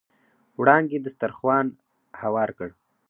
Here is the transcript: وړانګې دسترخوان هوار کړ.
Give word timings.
وړانګې 0.59 0.97
دسترخوان 1.05 1.65
هوار 2.21 2.49
کړ. 2.57 2.69